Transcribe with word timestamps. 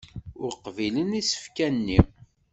Ur 0.43 0.51
qbilen 0.63 1.17
isefka-nni. 1.21 1.99